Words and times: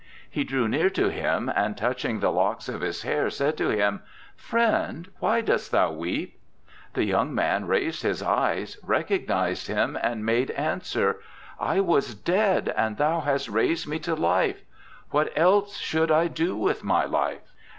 He 0.27 0.43
drew 0.43 0.67
near 0.67 0.89
to 0.89 1.09
him, 1.09 1.47
and 1.55 1.77
touching 1.77 2.19
the 2.21 2.31
locks 2.31 2.67
of 2.67 2.81
his 2.81 3.03
hair, 3.03 3.29
said 3.29 3.55
to 3.57 3.69
him, 3.69 4.01
"Friend, 4.35 5.07
why 5.19 5.41
dost 5.41 5.69
thou 5.71 5.91
weep?" 5.91 6.39
The 6.95 7.03
young 7.03 7.35
man 7.35 7.67
raised 7.67 8.01
his 8.01 8.23
eyes, 8.23 8.79
recognized 8.81 9.67
Him 9.67 9.95
and 10.01 10.25
made 10.25 10.49
answer, 10.49 11.17
"I 11.59 11.81
was 11.81 12.15
dead 12.15 12.73
and 12.75 12.97
Thou 12.97 13.19
hast 13.19 13.47
raised 13.47 13.85
me 13.87 13.99
to 13.99 14.15
life. 14.15 14.63
What 15.11 15.31
else 15.35 15.77
should 15.77 16.09
I 16.09 16.27
do 16.27 16.57
with 16.57 16.83
my 16.83 17.05
life?"' 17.05 17.53